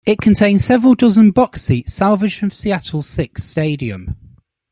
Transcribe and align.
It 0.03 0.19
contains 0.19 0.65
several 0.65 0.95
dozen 0.95 1.29
box 1.29 1.61
seats 1.61 1.93
salvaged 1.93 2.39
from 2.39 2.49
Seattle's 2.49 3.05
Sick's 3.07 3.43
Stadium. 3.43 4.15